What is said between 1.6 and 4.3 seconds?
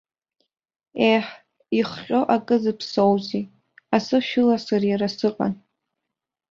ихҟьо акы зыԥсоузеи, асы